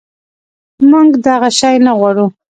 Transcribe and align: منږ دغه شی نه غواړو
منږ 0.91 1.09
دغه 1.25 1.49
شی 1.59 1.75
نه 1.85 1.91
غواړو 1.99 2.25